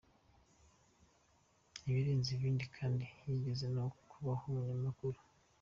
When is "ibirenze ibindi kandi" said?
1.87-3.03